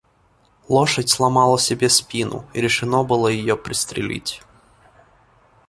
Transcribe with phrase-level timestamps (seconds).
[0.67, 4.41] Лошадь сломала себе спину, и решено было ее пристрелить.